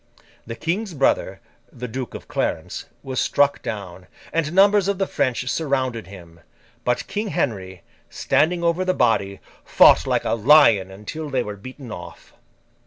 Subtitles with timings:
[0.47, 1.41] The King's brother,
[1.71, 6.39] the Duke of Clarence, was struck down, and numbers of the French surrounded him;
[6.83, 11.91] but, King Henry, standing over the body, fought like a lion until they were beaten
[11.91, 12.33] off.